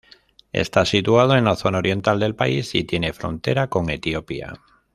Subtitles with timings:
[0.51, 4.59] Está situado en la zona oriental del país y tiene frontera con Etiopía.